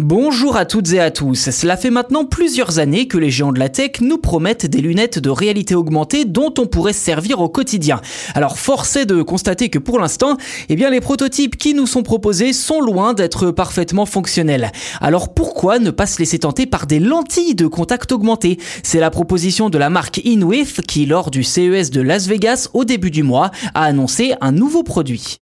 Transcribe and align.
Bonjour 0.00 0.56
à 0.56 0.64
toutes 0.64 0.92
et 0.92 0.98
à 0.98 1.12
tous. 1.12 1.50
Cela 1.50 1.76
fait 1.76 1.90
maintenant 1.90 2.24
plusieurs 2.24 2.80
années 2.80 3.06
que 3.06 3.16
les 3.16 3.30
géants 3.30 3.52
de 3.52 3.60
la 3.60 3.68
tech 3.68 4.00
nous 4.00 4.18
promettent 4.18 4.66
des 4.66 4.80
lunettes 4.80 5.20
de 5.20 5.30
réalité 5.30 5.76
augmentée 5.76 6.24
dont 6.24 6.52
on 6.58 6.66
pourrait 6.66 6.92
se 6.92 6.98
servir 6.98 7.40
au 7.40 7.48
quotidien. 7.48 8.00
Alors 8.34 8.58
force 8.58 8.96
est 8.96 9.06
de 9.06 9.22
constater 9.22 9.68
que 9.68 9.78
pour 9.78 10.00
l'instant, 10.00 10.36
eh 10.68 10.74
bien 10.74 10.90
les 10.90 11.00
prototypes 11.00 11.56
qui 11.56 11.74
nous 11.74 11.86
sont 11.86 12.02
proposés 12.02 12.52
sont 12.52 12.80
loin 12.80 13.14
d'être 13.14 13.52
parfaitement 13.52 14.04
fonctionnels. 14.04 14.72
Alors 15.00 15.32
pourquoi 15.32 15.78
ne 15.78 15.92
pas 15.92 16.06
se 16.06 16.18
laisser 16.18 16.40
tenter 16.40 16.66
par 16.66 16.88
des 16.88 16.98
lentilles 16.98 17.54
de 17.54 17.68
contact 17.68 18.10
augmenté? 18.10 18.58
C'est 18.82 18.98
la 18.98 19.12
proposition 19.12 19.70
de 19.70 19.78
la 19.78 19.90
marque 19.90 20.20
InWith 20.26 20.80
qui 20.88 21.06
lors 21.06 21.30
du 21.30 21.44
CES 21.44 21.90
de 21.90 22.00
Las 22.00 22.26
Vegas 22.26 22.68
au 22.74 22.84
début 22.84 23.12
du 23.12 23.22
mois 23.22 23.52
a 23.74 23.84
annoncé 23.84 24.34
un 24.40 24.50
nouveau 24.50 24.82
produit. 24.82 25.38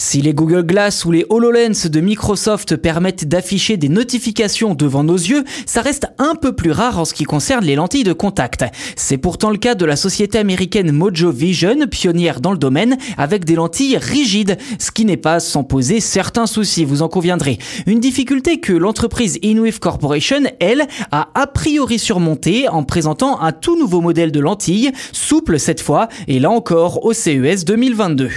Si 0.00 0.22
les 0.22 0.32
Google 0.32 0.62
Glass 0.62 1.04
ou 1.04 1.10
les 1.10 1.26
HoloLens 1.28 1.88
de 1.88 2.00
Microsoft 2.00 2.76
permettent 2.76 3.26
d'afficher 3.26 3.76
des 3.76 3.88
notifications 3.88 4.76
devant 4.76 5.02
nos 5.02 5.16
yeux, 5.16 5.42
ça 5.66 5.82
reste 5.82 6.06
un 6.18 6.36
peu 6.36 6.54
plus 6.54 6.70
rare 6.70 7.00
en 7.00 7.04
ce 7.04 7.12
qui 7.12 7.24
concerne 7.24 7.64
les 7.64 7.74
lentilles 7.74 8.04
de 8.04 8.12
contact. 8.12 8.64
C'est 8.94 9.18
pourtant 9.18 9.50
le 9.50 9.58
cas 9.58 9.74
de 9.74 9.84
la 9.84 9.96
société 9.96 10.38
américaine 10.38 10.92
Mojo 10.92 11.32
Vision, 11.32 11.88
pionnière 11.90 12.40
dans 12.40 12.52
le 12.52 12.58
domaine, 12.58 12.96
avec 13.16 13.44
des 13.44 13.56
lentilles 13.56 13.96
rigides, 13.96 14.56
ce 14.78 14.92
qui 14.92 15.04
n'est 15.04 15.16
pas 15.16 15.40
sans 15.40 15.64
poser 15.64 15.98
certains 15.98 16.46
soucis, 16.46 16.84
vous 16.84 17.02
en 17.02 17.08
conviendrez. 17.08 17.58
Une 17.86 17.98
difficulté 17.98 18.60
que 18.60 18.72
l'entreprise 18.72 19.40
InWave 19.44 19.80
Corporation, 19.80 20.44
elle, 20.60 20.86
a 21.10 21.28
a 21.34 21.46
priori 21.48 21.98
surmontée 21.98 22.68
en 22.68 22.84
présentant 22.84 23.40
un 23.40 23.50
tout 23.50 23.76
nouveau 23.76 24.00
modèle 24.00 24.30
de 24.30 24.40
lentilles, 24.40 24.92
souple 25.10 25.58
cette 25.58 25.80
fois, 25.80 26.08
et 26.28 26.38
là 26.38 26.50
encore 26.50 27.04
au 27.04 27.12
CES 27.12 27.64
2022. 27.64 28.30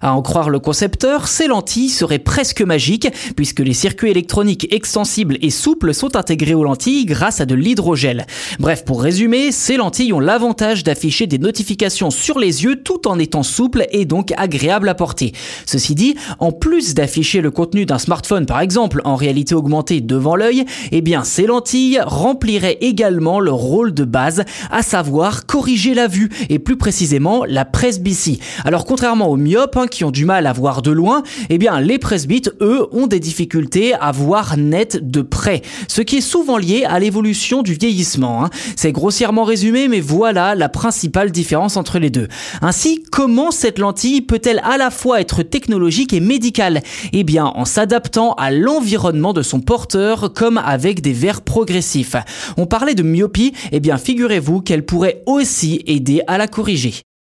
À 0.00 0.12
en 0.12 0.22
croire 0.22 0.50
le 0.50 0.58
concepteur, 0.58 1.28
ces 1.28 1.46
lentilles 1.46 1.88
seraient 1.88 2.18
presque 2.18 2.62
magiques 2.62 3.08
puisque 3.36 3.60
les 3.60 3.72
circuits 3.72 4.10
électroniques 4.10 4.66
extensibles 4.72 5.38
et 5.40 5.50
souples 5.50 5.94
sont 5.94 6.16
intégrés 6.16 6.52
aux 6.52 6.64
lentilles 6.64 7.06
grâce 7.06 7.40
à 7.40 7.46
de 7.46 7.54
l'hydrogel. 7.54 8.26
Bref, 8.58 8.84
pour 8.84 9.00
résumer, 9.00 9.52
ces 9.52 9.76
lentilles 9.76 10.12
ont 10.12 10.18
l'avantage 10.18 10.82
d'afficher 10.82 11.28
des 11.28 11.38
notifications 11.38 12.10
sur 12.10 12.40
les 12.40 12.64
yeux 12.64 12.82
tout 12.82 13.06
en 13.06 13.20
étant 13.20 13.44
souples 13.44 13.86
et 13.92 14.04
donc 14.04 14.34
agréables 14.36 14.88
à 14.88 14.96
porter. 14.96 15.32
Ceci 15.64 15.94
dit, 15.94 16.16
en 16.40 16.50
plus 16.50 16.94
d'afficher 16.94 17.40
le 17.40 17.52
contenu 17.52 17.86
d'un 17.86 17.98
smartphone 17.98 18.46
par 18.46 18.60
exemple 18.60 19.00
en 19.04 19.14
réalité 19.14 19.54
augmentée 19.54 20.00
devant 20.00 20.34
l'œil, 20.34 20.64
eh 20.90 21.02
bien 21.02 21.22
ces 21.22 21.46
lentilles 21.46 22.00
rempliraient 22.04 22.78
également 22.80 23.38
le 23.38 23.52
rôle 23.52 23.94
de 23.94 24.04
base, 24.04 24.44
à 24.72 24.82
savoir 24.82 25.46
corriger 25.46 25.94
la 25.94 26.08
vue 26.08 26.30
et 26.50 26.58
plus 26.58 26.76
précisément 26.76 27.44
la 27.46 27.64
presbytie. 27.64 28.40
Alors 28.64 28.86
contrairement 28.86 29.28
aux 29.28 29.36
myopes, 29.36 29.76
qui 29.86 30.04
ont 30.04 30.10
du 30.10 30.24
mal 30.24 30.46
à 30.46 30.52
voir 30.52 30.82
de 30.82 30.90
loin, 30.90 31.22
eh 31.50 31.58
bien 31.58 31.80
les 31.80 31.98
presbytes, 31.98 32.52
eux, 32.60 32.86
ont 32.92 33.06
des 33.06 33.20
difficultés 33.20 33.94
à 33.94 34.12
voir 34.12 34.56
net 34.56 34.98
de 35.10 35.22
près, 35.22 35.62
ce 35.88 36.02
qui 36.02 36.16
est 36.16 36.20
souvent 36.20 36.58
lié 36.58 36.84
à 36.84 36.98
l'évolution 36.98 37.62
du 37.62 37.74
vieillissement. 37.74 38.44
Hein. 38.44 38.50
C'est 38.76 38.92
grossièrement 38.92 39.44
résumé, 39.44 39.88
mais 39.88 40.00
voilà 40.00 40.54
la 40.54 40.68
principale 40.68 41.30
différence 41.30 41.76
entre 41.76 41.98
les 41.98 42.10
deux. 42.10 42.28
Ainsi, 42.62 43.02
comment 43.10 43.50
cette 43.50 43.78
lentille 43.78 44.20
peut-elle 44.20 44.60
à 44.64 44.76
la 44.76 44.90
fois 44.90 45.20
être 45.20 45.42
technologique 45.42 46.12
et 46.12 46.20
médicale? 46.20 46.82
Eh 47.12 47.24
bien, 47.24 47.46
en 47.46 47.64
s'adaptant 47.64 48.34
à 48.34 48.50
l'environnement 48.50 49.32
de 49.32 49.42
son 49.42 49.60
porteur, 49.60 50.32
comme 50.32 50.58
avec 50.58 51.00
des 51.00 51.12
verres 51.12 51.42
progressifs. 51.42 52.16
On 52.56 52.66
parlait 52.66 52.94
de 52.94 53.02
myopie, 53.02 53.52
eh 53.72 53.80
bien 53.80 53.98
figurez-vous 53.98 54.60
qu'elle 54.60 54.84
pourrait 54.84 55.22
aussi 55.26 55.82
aider 55.86 56.22
à 56.26 56.38
la 56.38 56.48
corriger. 56.48 56.94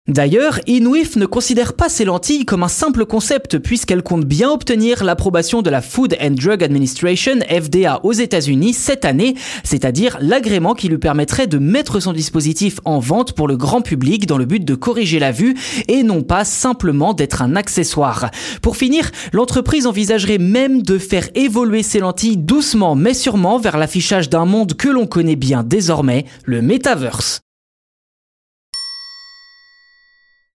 D'ailleurs, 0.07 0.61
InWif 0.69 1.17
ne 1.17 1.25
considère 1.25 1.73
pas 1.73 1.89
ces 1.89 2.05
lentilles 2.05 2.45
comme 2.45 2.63
un 2.63 2.69
simple 2.69 3.07
concept 3.07 3.57
puisqu'elle 3.57 4.03
compte 4.03 4.27
bien 4.27 4.51
obtenir 4.51 5.03
l'approbation 5.03 5.63
de 5.63 5.71
la 5.71 5.81
Food 5.81 6.15
and 6.21 6.33
Drug 6.33 6.63
Administration 6.63 7.37
FDA 7.49 8.05
aux 8.05 8.13
États-Unis 8.13 8.75
cette 8.75 9.07
année, 9.07 9.35
c'est-à-dire 9.63 10.19
l'agrément 10.21 10.75
qui 10.75 10.91
lui 10.91 10.99
permettrait 10.99 11.47
de 11.47 11.57
mettre 11.57 12.01
son 12.01 12.13
dispositif 12.13 12.81
en 12.85 12.99
vente 12.99 13.33
pour 13.33 13.49
le 13.49 13.57
grand 13.57 13.81
public 13.81 14.27
dans 14.27 14.37
le 14.37 14.45
but 14.45 14.63
de 14.63 14.75
corriger 14.75 15.19
la 15.19 15.33
vue 15.33 15.57
et 15.89 16.03
non 16.03 16.23
pas 16.23 16.45
simplement 16.45 17.15
d'être 17.15 17.41
un 17.41 17.57
accessoire. 17.57 18.31
Pour 18.61 18.77
finir, 18.77 19.11
l'entreprise 19.33 19.87
envisagerait 19.87 20.37
même 20.37 20.83
de 20.83 20.99
faire 20.99 21.31
évoluer 21.35 21.83
ces 21.83 22.01
lentilles 22.01 22.37
doucement 22.37 22.95
mais 22.95 23.15
sûrement 23.15 23.59
vers 23.59 23.79
l'affichage 23.79 24.29
d'un 24.29 24.45
monde 24.45 24.75
que 24.75 24.91
l'on 24.91 25.07
connaît 25.07 25.35
bien 25.35 25.63
désormais, 25.63 26.27
le 26.45 26.61
metaverse. 26.61 27.44